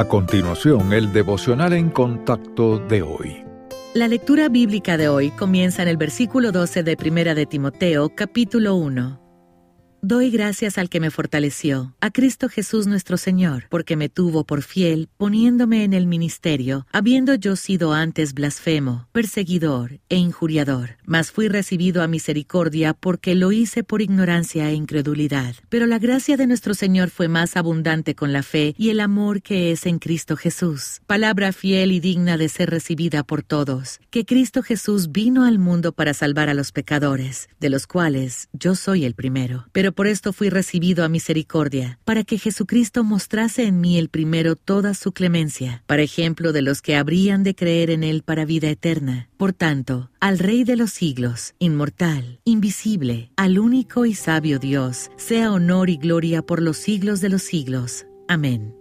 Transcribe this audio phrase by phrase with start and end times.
[0.00, 3.44] A continuación, el devocional en contacto de hoy.
[3.92, 8.76] La lectura bíblica de hoy comienza en el versículo 12 de Primera de Timoteo, capítulo
[8.76, 9.29] 1.
[10.02, 14.62] Doy gracias al que me fortaleció, a Cristo Jesús nuestro Señor, porque me tuvo por
[14.62, 20.96] fiel, poniéndome en el ministerio, habiendo yo sido antes blasfemo, perseguidor e injuriador.
[21.04, 25.54] Mas fui recibido a misericordia porque lo hice por ignorancia e incredulidad.
[25.68, 29.42] Pero la gracia de nuestro Señor fue más abundante con la fe y el amor
[29.42, 31.02] que es en Cristo Jesús.
[31.06, 35.92] Palabra fiel y digna de ser recibida por todos, que Cristo Jesús vino al mundo
[35.92, 39.66] para salvar a los pecadores, de los cuales yo soy el primero.
[39.72, 44.56] Pero por esto fui recibido a misericordia, para que Jesucristo mostrase en mí el primero
[44.56, 48.68] toda su clemencia, para ejemplo de los que habrían de creer en él para vida
[48.68, 49.28] eterna.
[49.36, 55.52] Por tanto, al Rey de los siglos, inmortal, invisible, al único y sabio Dios, sea
[55.52, 58.06] honor y gloria por los siglos de los siglos.
[58.28, 58.74] Amén.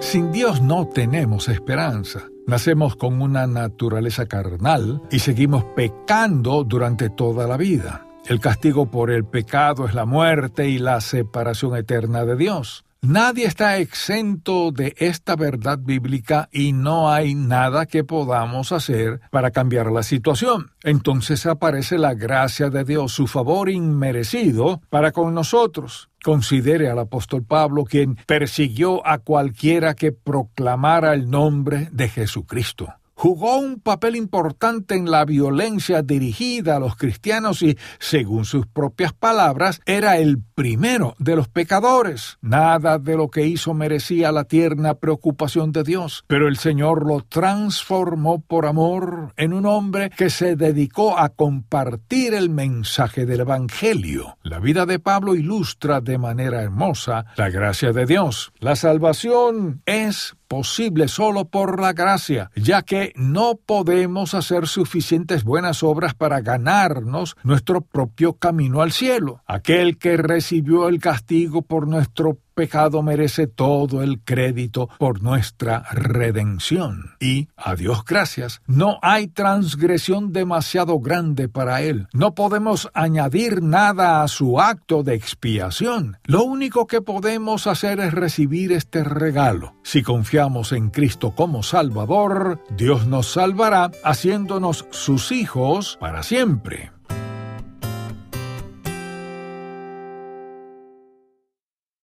[0.00, 2.24] Sin Dios no tenemos esperanza.
[2.46, 8.09] Nacemos con una naturaleza carnal y seguimos pecando durante toda la vida.
[8.26, 12.84] El castigo por el pecado es la muerte y la separación eterna de Dios.
[13.02, 19.50] Nadie está exento de esta verdad bíblica y no hay nada que podamos hacer para
[19.50, 20.72] cambiar la situación.
[20.82, 26.10] Entonces aparece la gracia de Dios, su favor inmerecido para con nosotros.
[26.22, 33.58] Considere al apóstol Pablo quien persiguió a cualquiera que proclamara el nombre de Jesucristo jugó
[33.58, 39.82] un papel importante en la violencia dirigida a los cristianos y, según sus propias palabras,
[39.84, 42.38] era el primero de los pecadores.
[42.40, 47.20] Nada de lo que hizo merecía la tierna preocupación de Dios, pero el Señor lo
[47.20, 54.38] transformó por amor en un hombre que se dedicó a compartir el mensaje del Evangelio.
[54.42, 58.50] La vida de Pablo ilustra de manera hermosa la gracia de Dios.
[58.60, 65.84] La salvación es posible solo por la gracia, ya que no podemos hacer suficientes buenas
[65.84, 69.44] obras para ganarnos nuestro propio camino al cielo.
[69.46, 77.12] Aquel que recibió el castigo por nuestro pecado merece todo el crédito por nuestra redención.
[77.18, 82.06] Y, a Dios gracias, no hay transgresión demasiado grande para Él.
[82.12, 86.18] No podemos añadir nada a su acto de expiación.
[86.24, 89.74] Lo único que podemos hacer es recibir este regalo.
[89.82, 96.90] Si confiamos en Cristo como Salvador, Dios nos salvará haciéndonos sus hijos para siempre.